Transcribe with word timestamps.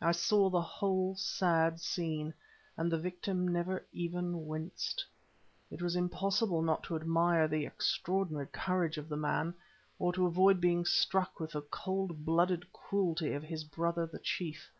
I 0.00 0.12
saw 0.12 0.48
the 0.48 0.62
whole 0.62 1.14
sad 1.16 1.80
scene, 1.82 2.32
and 2.78 2.90
the 2.90 2.96
victim 2.96 3.46
never 3.46 3.84
even 3.92 4.46
winced. 4.46 5.04
It 5.70 5.82
was 5.82 5.96
impossible 5.96 6.62
not 6.62 6.82
to 6.84 6.96
admire 6.96 7.46
the 7.46 7.66
extraordinary 7.66 8.46
courage 8.46 8.96
of 8.96 9.10
the 9.10 9.18
man, 9.18 9.52
or 9.98 10.14
to 10.14 10.24
avoid 10.24 10.62
being 10.62 10.86
struck 10.86 11.38
with 11.38 11.50
the 11.52 11.60
cold 11.60 12.24
blooded 12.24 12.72
cruelty 12.72 13.34
of 13.34 13.42
his 13.42 13.62
brother 13.62 14.06
the 14.06 14.20
chief. 14.20 14.70